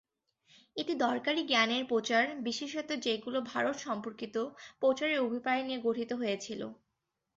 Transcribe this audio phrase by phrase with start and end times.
[0.75, 4.35] এটি "দরকারী জ্ঞানের প্রচার, বিশেষত যেগুলো ভারত সম্পর্কিত"
[4.81, 6.61] প্রচারের অভিপ্রায় নিয়ে গঠিত হয়েছিল।